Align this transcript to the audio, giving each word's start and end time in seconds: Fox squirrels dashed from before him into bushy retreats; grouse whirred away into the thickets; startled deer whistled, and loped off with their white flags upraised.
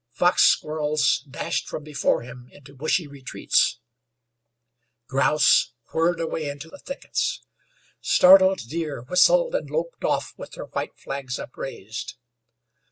Fox 0.09 0.41
squirrels 0.41 1.23
dashed 1.29 1.67
from 1.69 1.83
before 1.83 2.23
him 2.23 2.49
into 2.51 2.73
bushy 2.75 3.05
retreats; 3.05 3.79
grouse 5.07 5.73
whirred 5.93 6.19
away 6.19 6.49
into 6.49 6.69
the 6.69 6.79
thickets; 6.79 7.43
startled 8.01 8.67
deer 8.67 9.03
whistled, 9.03 9.53
and 9.53 9.69
loped 9.69 10.03
off 10.03 10.33
with 10.37 10.53
their 10.53 10.65
white 10.65 10.97
flags 10.97 11.37
upraised. 11.37 12.15